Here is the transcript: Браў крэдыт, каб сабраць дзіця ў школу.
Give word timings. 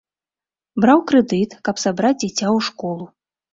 Браў 0.85 0.99
крэдыт, 1.11 1.53
каб 1.69 1.75
сабраць 1.85 2.13
дзіця 2.23 2.43
ў 2.55 2.59
школу. 2.73 3.05